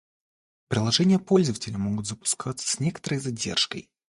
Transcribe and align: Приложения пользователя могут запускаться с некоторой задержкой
Приложения 0.67 1.19
пользователя 1.19 1.77
могут 1.77 2.07
запускаться 2.07 2.67
с 2.67 2.79
некоторой 2.79 3.19
задержкой 3.19 3.87